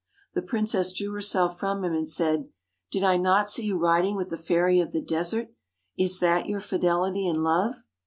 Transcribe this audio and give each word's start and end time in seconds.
The 0.33 0.41
princess 0.41 0.93
drew 0.93 1.11
herself 1.13 1.59
from 1.59 1.83
him 1.83 1.93
and 1.93 2.09
said:' 2.09 2.49
Did 2.91 3.03
I 3.03 3.17
not 3.17 3.51
see 3.51 3.65
you 3.67 3.77
riding 3.77 4.15
with 4.15 4.29
the 4.29 4.35
Fairy 4.35 4.79
of 4.79 4.93
the 4.93 4.99
Desert? 5.03 5.49
Is 5.95 6.17
that 6.17 6.47
your 6.47 6.59
fidelity 6.59 7.27
and 7.27 7.43
love 7.43 7.75